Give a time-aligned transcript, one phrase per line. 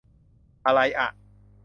[0.65, 1.07] อะไรอ่ะ